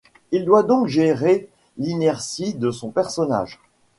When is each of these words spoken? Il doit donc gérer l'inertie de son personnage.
Il 0.31 0.45
doit 0.45 0.63
donc 0.63 0.87
gérer 0.87 1.47
l'inertie 1.77 2.55
de 2.55 2.71
son 2.71 2.89
personnage. 2.89 3.59